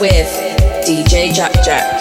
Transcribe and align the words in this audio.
with 0.00 0.26
DJ 0.86 1.32
Jack 1.34 1.52
Jack. 1.62 1.99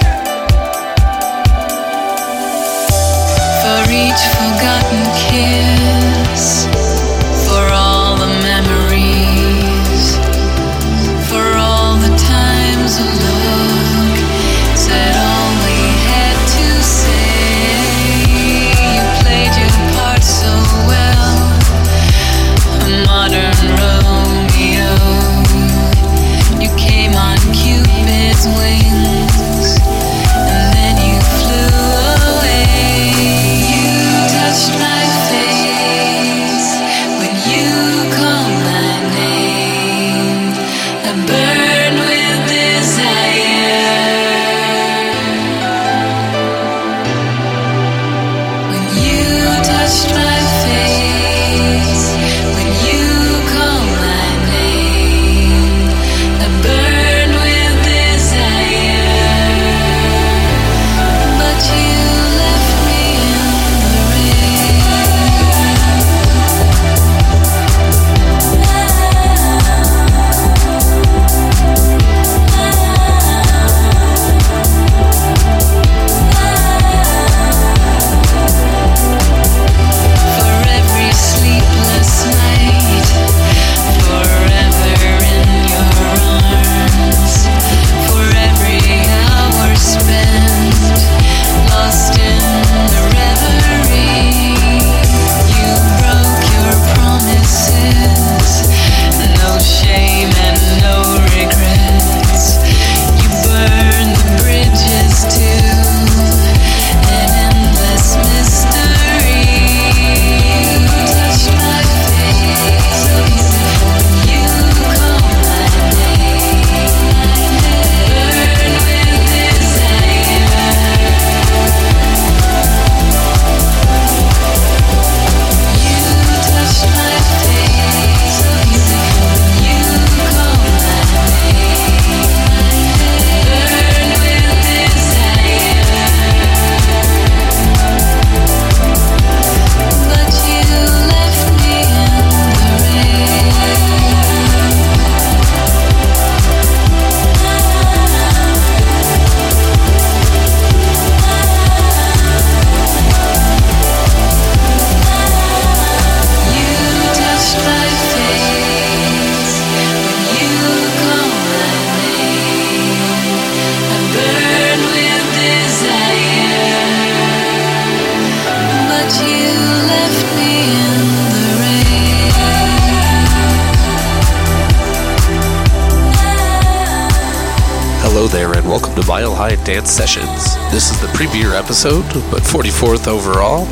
Episode, 181.70 182.02
but 182.32 182.42
44th 182.42 183.08
overall, 183.08 183.68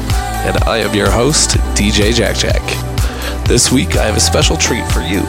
and 0.46 0.56
I 0.66 0.78
am 0.78 0.94
your 0.94 1.09
host, 1.09 1.58
DJ 1.74 2.13
Jack 2.13 2.35
Jack. 2.35 2.62
This 3.47 3.72
week, 3.72 3.97
I 3.97 4.06
have 4.06 4.16
a 4.16 4.19
special 4.19 4.56
treat 4.56 4.85
for 4.91 5.00
you. 5.00 5.24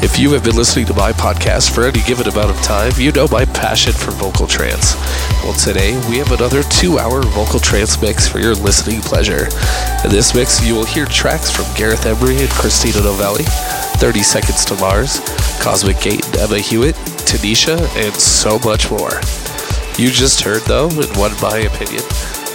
If 0.00 0.16
you 0.16 0.30
have 0.30 0.44
been 0.44 0.54
listening 0.54 0.86
to 0.86 0.94
my 0.94 1.10
podcast 1.10 1.74
for 1.74 1.82
any 1.82 2.00
given 2.04 2.28
amount 2.28 2.50
of 2.50 2.62
time, 2.62 2.92
you 2.98 3.10
know 3.10 3.26
my 3.32 3.44
passion 3.46 3.92
for 3.92 4.12
vocal 4.12 4.46
trance. 4.46 4.94
Well, 5.42 5.54
today, 5.54 5.98
we 6.08 6.18
have 6.18 6.30
another 6.30 6.62
two 6.62 7.00
hour 7.00 7.20
vocal 7.20 7.58
trance 7.58 8.00
mix 8.00 8.28
for 8.28 8.38
your 8.38 8.54
listening 8.54 9.00
pleasure. 9.00 9.48
In 10.04 10.10
this 10.10 10.36
mix, 10.36 10.64
you 10.64 10.76
will 10.76 10.86
hear 10.86 11.06
tracks 11.06 11.50
from 11.50 11.66
Gareth 11.74 12.06
Emery 12.06 12.38
and 12.38 12.50
Christina 12.50 13.02
Novelli, 13.02 13.42
30 13.98 14.22
Seconds 14.22 14.64
to 14.66 14.76
Mars, 14.76 15.18
Cosmic 15.60 16.00
Gate 16.00 16.24
and 16.26 16.36
Emma 16.36 16.60
Hewitt, 16.60 16.94
Tenishia, 17.26 17.76
and 17.96 18.14
so 18.14 18.60
much 18.60 18.88
more. 18.88 19.20
You 19.96 20.10
just 20.10 20.40
heard, 20.40 20.62
though, 20.62 20.88
in 20.90 21.06
one 21.14 21.30
my 21.40 21.70
opinion, 21.70 22.02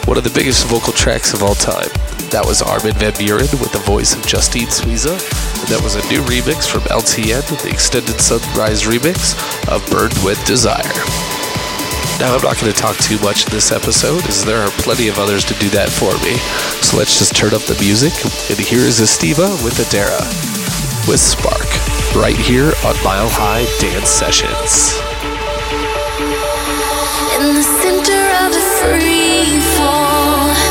one 0.03 0.17
of 0.17 0.25
the 0.25 0.35
biggest 0.35 0.67
vocal 0.67 0.91
tracks 0.91 1.33
of 1.33 1.41
all 1.41 1.55
time. 1.55 1.87
That 2.35 2.43
was 2.43 2.61
Armin 2.61 2.99
van 2.99 3.13
Buuren 3.15 3.47
with 3.63 3.71
the 3.71 3.79
voice 3.79 4.13
of 4.13 4.27
Justine 4.27 4.67
Suissa, 4.67 5.15
and 5.15 5.67
that 5.71 5.79
was 5.79 5.95
a 5.95 6.03
new 6.11 6.19
remix 6.27 6.67
from 6.67 6.83
LTN, 6.91 7.47
the 7.63 7.71
extended 7.71 8.19
Sunrise 8.19 8.83
remix 8.83 9.39
of 9.71 9.79
Burned 9.87 10.19
with 10.19 10.35
Desire. 10.43 10.83
Now, 12.19 12.35
I'm 12.35 12.43
not 12.43 12.59
going 12.59 12.67
to 12.67 12.75
talk 12.75 12.99
too 12.99 13.17
much 13.23 13.47
in 13.47 13.55
this 13.55 13.71
episode, 13.71 14.27
as 14.27 14.43
there 14.43 14.59
are 14.59 14.71
plenty 14.83 15.07
of 15.07 15.17
others 15.17 15.45
to 15.47 15.55
do 15.63 15.69
that 15.71 15.87
for 15.87 16.11
me. 16.19 16.35
So 16.83 16.99
let's 16.99 17.17
just 17.17 17.39
turn 17.39 17.55
up 17.55 17.63
the 17.63 17.79
music, 17.79 18.11
and 18.51 18.59
here 18.59 18.83
is 18.83 18.99
Estiva 18.99 19.47
with 19.63 19.79
Adara, 19.79 20.27
with 21.07 21.23
Spark, 21.23 21.71
right 22.19 22.35
here 22.35 22.75
on 22.83 22.99
Mile 22.99 23.31
High 23.31 23.63
Dance 23.79 24.11
Sessions. 24.11 25.08
In 27.39 27.55
the 27.55 27.63
center 27.63 28.21
of 28.43 28.51
a 28.53 28.59
free 28.59 29.61
fall. 29.77 30.68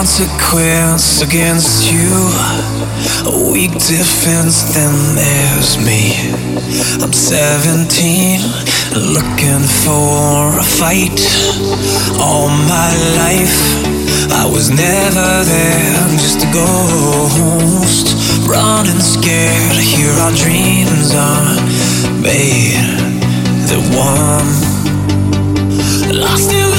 consequence 0.00 1.20
against 1.20 1.92
you. 1.92 2.08
A 3.28 3.52
weak 3.52 3.72
defense, 3.72 4.62
then 4.72 4.94
there's 5.14 5.76
me. 5.76 6.16
I'm 7.04 7.12
17, 7.12 8.40
looking 8.96 9.60
for 9.84 10.56
a 10.56 10.64
fight. 10.64 11.20
All 12.18 12.48
my 12.48 12.90
life, 13.20 13.60
I 14.32 14.48
was 14.50 14.70
never 14.70 15.44
there, 15.44 15.92
I'm 16.00 16.16
just 16.16 16.48
a 16.48 16.50
ghost. 16.50 18.16
Running 18.48 19.02
scared, 19.04 19.76
here 19.76 20.16
our 20.24 20.32
dreams 20.32 21.12
are 21.12 21.60
made. 22.24 22.88
The 23.68 23.80
one 23.92 24.48
lost 26.18 26.52
in 26.54 26.69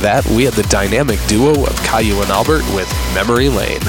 that, 0.00 0.26
we 0.26 0.44
had 0.44 0.54
the 0.54 0.62
dynamic 0.64 1.18
duo 1.26 1.50
of 1.50 1.76
Kyau 1.80 2.22
and 2.22 2.30
Albert 2.30 2.64
with 2.74 2.88
Memory 3.14 3.48
Lane. 3.48 3.82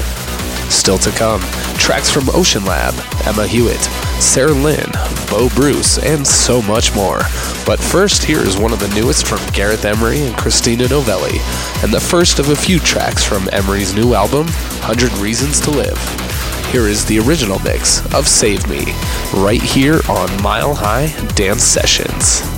Still 0.70 0.98
to 0.98 1.10
come, 1.10 1.40
tracks 1.76 2.10
from 2.10 2.24
OceanLab, 2.24 3.26
Emma 3.26 3.46
Hewitt, 3.46 3.82
Sarah 4.20 4.52
Lynn, 4.52 4.90
Bo 5.28 5.48
Bruce, 5.54 5.98
and 5.98 6.26
so 6.26 6.62
much 6.62 6.94
more. 6.94 7.20
But 7.66 7.80
first, 7.80 8.24
here 8.24 8.40
is 8.40 8.56
one 8.56 8.72
of 8.72 8.80
the 8.80 8.92
newest 8.94 9.26
from 9.26 9.40
Gareth 9.52 9.84
Emery 9.84 10.22
and 10.22 10.36
Christina 10.36 10.88
Novelli, 10.88 11.38
and 11.82 11.92
the 11.92 12.00
first 12.00 12.38
of 12.38 12.48
a 12.48 12.56
few 12.56 12.78
tracks 12.78 13.24
from 13.24 13.48
Emery's 13.52 13.94
new 13.94 14.14
album, 14.14 14.46
100 14.46 15.12
Reasons 15.18 15.60
to 15.60 15.70
Live. 15.70 15.98
Here 16.70 16.88
is 16.88 17.04
the 17.04 17.18
original 17.18 17.58
mix 17.60 18.04
of 18.14 18.26
Save 18.26 18.66
Me, 18.68 18.84
right 19.34 19.62
here 19.62 20.00
on 20.08 20.42
Mile 20.42 20.74
High 20.74 21.14
Dance 21.34 21.62
Sessions. 21.62 22.51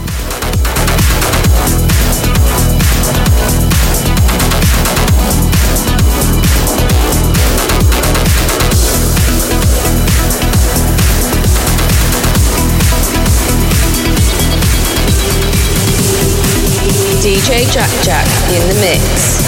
Jack 17.75 17.91
Jack 18.05 18.27
in 18.53 18.69
the 18.69 18.75
mix. 18.81 19.44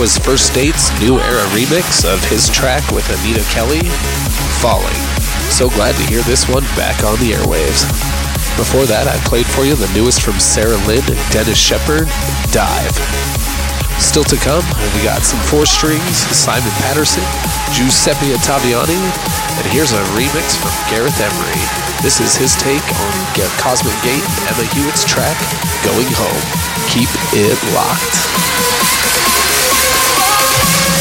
Was 0.00 0.16
First 0.16 0.56
Date's 0.56 0.88
new 0.96 1.20
era 1.20 1.44
remix 1.52 2.08
of 2.08 2.24
his 2.32 2.48
track 2.48 2.80
with 2.88 3.04
Anita 3.20 3.44
Kelly, 3.52 3.84
Falling. 4.56 4.96
So 5.52 5.68
glad 5.68 5.92
to 6.00 6.08
hear 6.08 6.24
this 6.24 6.48
one 6.48 6.64
back 6.72 7.04
on 7.04 7.20
the 7.20 7.36
airwaves. 7.36 7.84
Before 8.56 8.88
that, 8.88 9.12
I 9.12 9.20
played 9.28 9.44
for 9.44 9.68
you 9.68 9.76
the 9.76 9.92
newest 9.92 10.24
from 10.24 10.40
Sarah 10.40 10.80
Lynn 10.88 11.04
and 11.04 11.20
Dennis 11.28 11.60
Sheperd, 11.60 12.08
Dive. 12.48 12.96
Still 14.00 14.24
to 14.32 14.40
come, 14.40 14.64
we 14.96 15.04
got 15.04 15.20
some 15.20 15.36
4 15.52 15.68
Strings, 15.68 16.16
Simon 16.32 16.72
Patterson, 16.80 17.26
Giuseppe 17.76 18.32
Ottaviani, 18.32 18.96
and 18.96 19.66
here's 19.68 19.92
a 19.92 20.00
remix 20.16 20.56
from 20.56 20.72
Gareth 20.88 21.20
Emery. 21.20 21.60
This 22.00 22.24
is 22.24 22.32
his 22.40 22.56
take 22.56 22.88
on 22.96 23.14
Cosmic 23.60 23.94
Gate 24.00 24.24
and 24.24 24.56
Emma 24.56 24.64
Hewitt's 24.72 25.04
track, 25.04 25.36
Going 25.84 26.08
Home. 26.16 26.44
Keep 26.88 27.12
it 27.36 27.60
locked. 27.76 28.16
Yeah. 30.60 30.99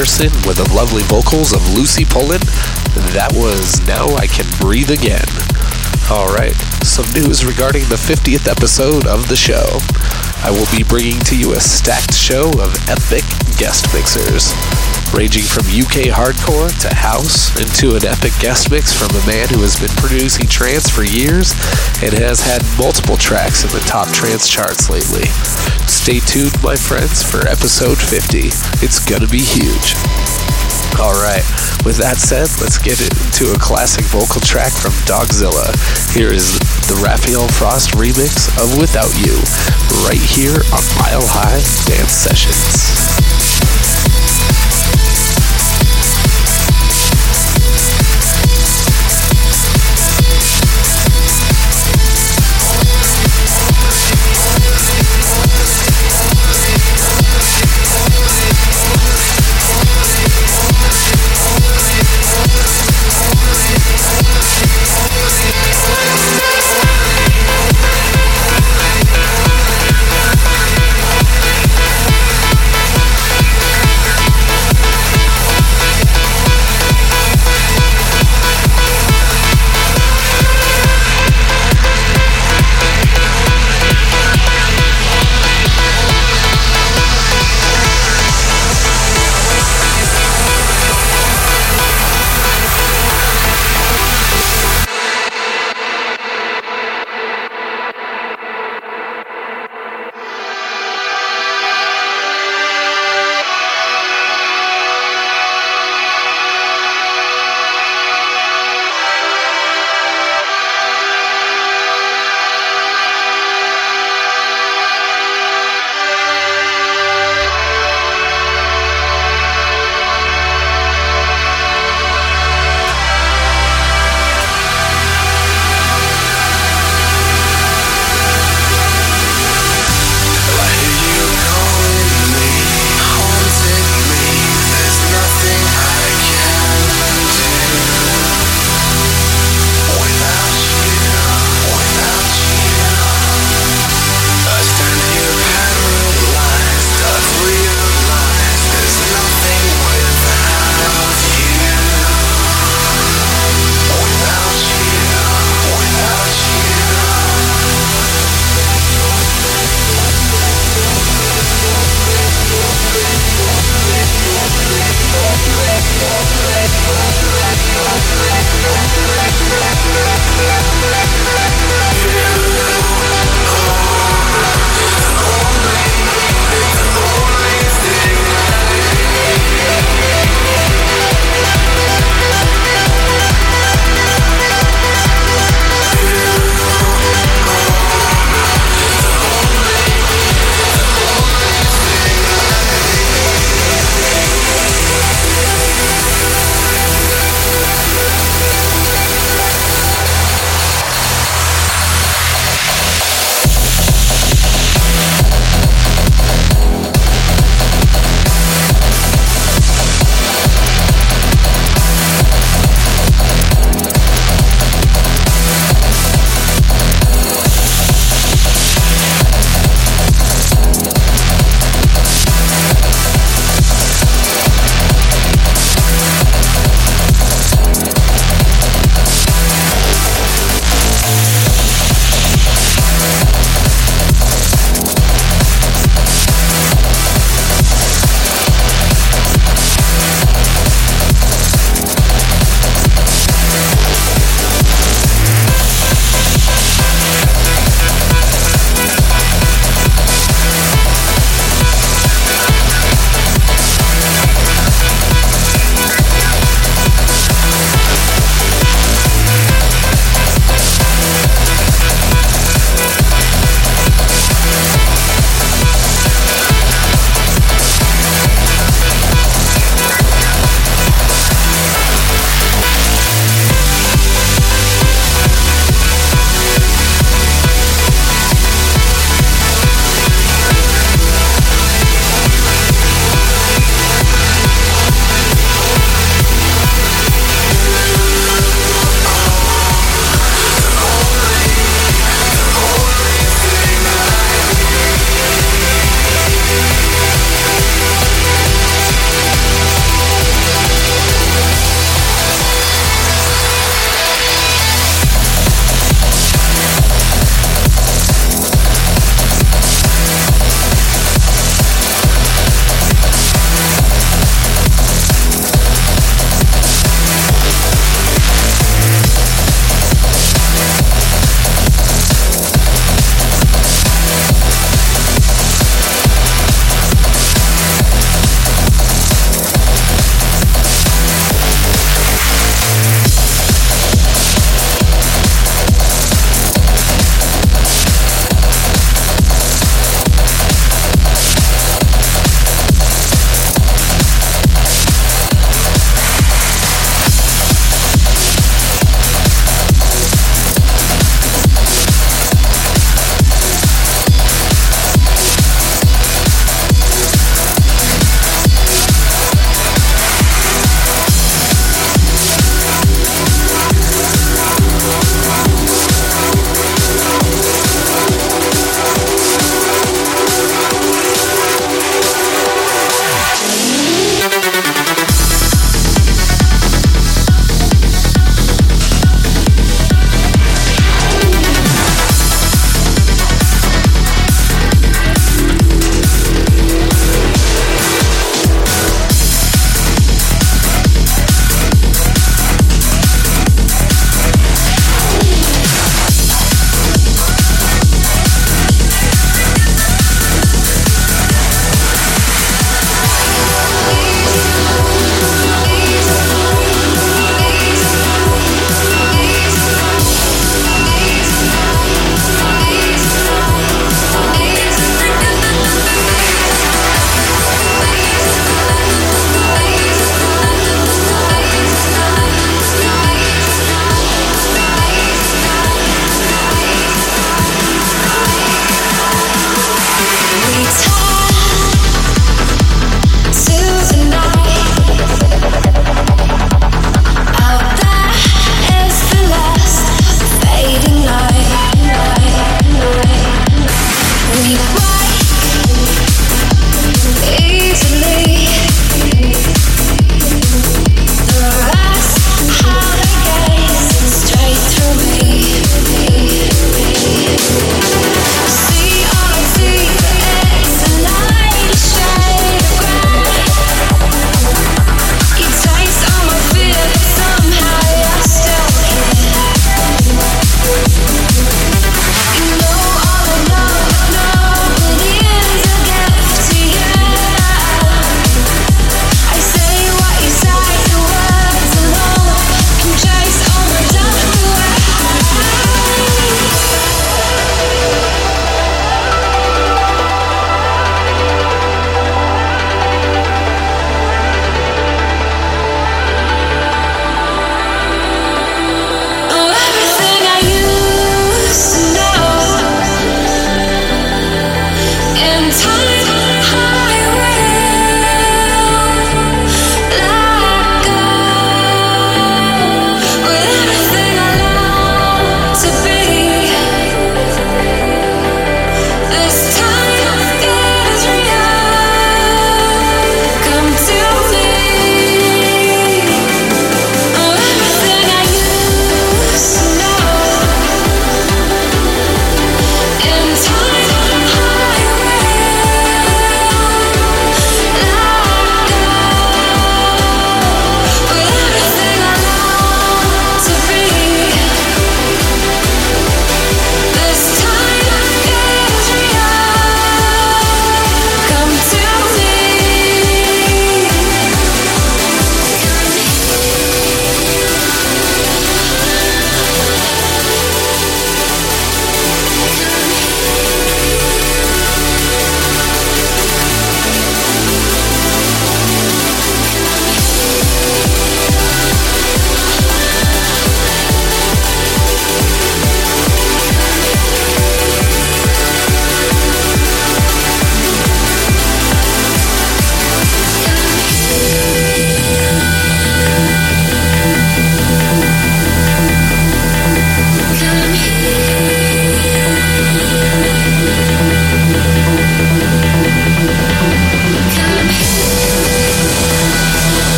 With 0.00 0.56
the 0.56 0.72
lovely 0.72 1.02
vocals 1.12 1.52
of 1.52 1.60
Lucy 1.76 2.06
Pullin. 2.06 2.40
That 3.12 3.36
was 3.36 3.84
Now 3.84 4.08
I 4.16 4.24
Can 4.24 4.48
Breathe 4.56 4.88
Again. 4.88 5.28
Alright, 6.08 6.56
some 6.80 7.04
news 7.12 7.44
regarding 7.44 7.84
the 7.92 8.00
50th 8.00 8.48
episode 8.48 9.04
of 9.04 9.28
the 9.28 9.36
show. 9.36 9.76
I 10.40 10.48
will 10.56 10.64
be 10.72 10.88
bringing 10.88 11.20
to 11.28 11.36
you 11.36 11.52
a 11.52 11.60
stacked 11.60 12.16
show 12.16 12.48
of 12.64 12.72
epic 12.88 13.28
guest 13.60 13.92
mixers, 13.92 14.56
ranging 15.14 15.42
from 15.42 15.66
UK 15.66 16.06
hardcore 16.14 16.70
to 16.80 16.94
house 16.94 17.50
into 17.58 17.96
an 17.96 18.04
epic 18.06 18.32
guest 18.38 18.70
mix 18.70 18.92
from 18.92 19.10
a 19.10 19.26
man 19.26 19.48
who 19.48 19.60
has 19.62 19.78
been 19.78 19.90
producing 19.98 20.46
trance 20.46 20.88
for 20.88 21.02
years 21.02 21.52
and 22.02 22.14
has 22.14 22.40
had 22.40 22.62
multiple 22.78 23.16
tracks 23.16 23.64
in 23.64 23.70
the 23.70 23.82
top 23.86 24.08
trance 24.14 24.48
charts 24.48 24.88
lately. 24.88 25.26
Stay 25.90 26.20
tuned, 26.20 26.54
my 26.62 26.76
friends, 26.76 27.22
for 27.22 27.46
episode 27.48 27.98
50. 27.98 28.54
It's 28.84 29.02
gonna 29.02 29.26
be 29.26 29.42
huge. 29.42 29.98
All 30.98 31.16
right. 31.18 31.44
With 31.84 31.96
that 31.98 32.18
said, 32.18 32.48
let's 32.60 32.78
get 32.78 33.00
into 33.00 33.52
a 33.52 33.58
classic 33.58 34.04
vocal 34.06 34.40
track 34.40 34.72
from 34.72 34.92
Dogzilla. 35.08 35.72
Here 36.14 36.32
is 36.32 36.58
the 36.86 37.00
Raphael 37.02 37.48
Frost 37.48 37.96
remix 37.96 38.52
of 38.60 38.78
Without 38.78 39.10
You, 39.18 39.40
right 40.06 40.20
here 40.20 40.60
on 40.70 40.84
Mile 41.00 41.26
High 41.26 41.62
Dance 41.88 42.12
Sessions. 42.12 43.19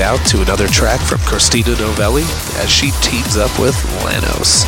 Out 0.00 0.24
to 0.26 0.42
another 0.42 0.68
track 0.68 1.00
from 1.00 1.18
Christina 1.20 1.70
Novelli 1.70 2.22
as 2.56 2.70
she 2.70 2.90
teams 3.02 3.36
up 3.36 3.58
with 3.58 3.74
Lanos. 4.02 4.64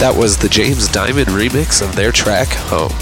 That 0.00 0.14
was 0.16 0.36
the 0.36 0.48
James 0.48 0.88
Diamond 0.88 1.28
remix 1.28 1.82
of 1.82 1.94
their 1.96 2.12
track 2.12 2.48
Home. 2.70 2.92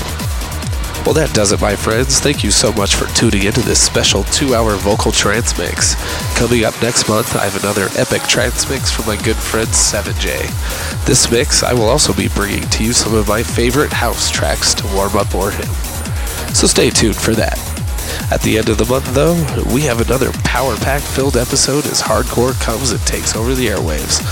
Well, 1.05 1.15
that 1.15 1.35
does 1.35 1.53
it, 1.53 1.61
my 1.61 1.77
friends. 1.77 2.21
Thank 2.21 2.43
you 2.43 2.51
so 2.51 2.73
much 2.73 2.95
for 2.95 3.07
tuning 3.15 3.45
into 3.45 3.61
this 3.61 3.81
special 3.83 4.25
two 4.25 4.55
hour 4.55 4.77
vocal 4.77 5.13
trance 5.13 5.57
mix. 5.57 5.95
Coming 6.37 6.65
up 6.65 6.81
next 6.83 7.09
month, 7.09 7.37
I 7.37 7.45
have 7.45 7.63
another 7.63 7.89
epic 7.97 8.23
trance 8.23 8.69
mix 8.69 8.91
from 8.91 9.07
my 9.07 9.17
good 9.23 9.37
friend 9.37 9.69
7J. 9.69 11.07
This 11.07 11.31
mix, 11.31 11.63
I 11.63 11.73
will 11.73 11.89
also 11.89 12.13
be 12.13 12.29
bringing 12.29 12.69
to 12.71 12.85
you 12.85 12.93
some 12.93 13.15
of 13.15 13.29
my 13.29 13.43
favorite 13.43 13.93
house 13.93 14.31
tracks 14.31 14.75
to 14.75 14.87
warm 14.95 15.17
up 15.17 15.35
or 15.35 15.51
him. 15.51 15.73
So 16.55 16.67
stay 16.67 16.91
tuned 16.91 17.17
for 17.17 17.35
that. 17.35 17.68
At 18.31 18.43
the 18.43 18.59
end 18.59 18.69
of 18.69 18.77
the 18.77 18.85
month, 18.85 19.15
though, 19.15 19.35
we 19.73 19.83
have 19.83 20.01
another 20.01 20.31
power 20.45 20.77
pack 20.77 21.01
filled 21.01 21.37
episode 21.37 21.87
as 21.87 22.03
hardcore 22.03 22.59
comes 22.61 22.91
and 22.91 23.01
takes 23.07 23.35
over 23.35 23.55
the 23.55 23.69
airwaves. 23.69 24.23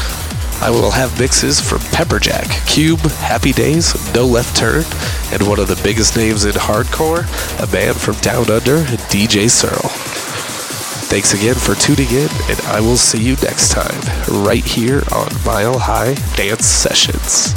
I 0.60 0.70
will 0.70 0.90
have 0.90 1.18
mixes 1.18 1.60
from 1.60 1.78
Pepperjack, 1.78 2.66
Cube, 2.66 3.01
Happy 3.01 3.52
Days, 3.52 3.94
No 4.14 4.27
Left 4.27 4.56
Turn, 4.56 4.85
and 5.32 5.48
one 5.48 5.59
of 5.59 5.68
the 5.68 5.81
biggest 5.82 6.16
names 6.16 6.44
in 6.44 6.52
hardcore, 6.52 7.24
a 7.62 7.73
man 7.73 7.94
from 7.94 8.16
Down 8.16 8.51
Under, 8.51 8.85
DJ 9.09 9.51
Searle. 9.51 9.90
Thanks 11.09 11.35
again 11.35 11.55
for 11.55 11.74
tuning 11.74 12.10
in, 12.10 12.28
and 12.51 12.60
I 12.66 12.81
will 12.81 12.97
see 12.97 13.23
you 13.23 13.36
next 13.36 13.70
time, 13.70 14.01
right 14.44 14.64
here 14.64 15.02
on 15.12 15.28
Mile 15.44 15.78
High 15.78 16.14
Dance 16.36 16.66
Sessions. 16.66 17.55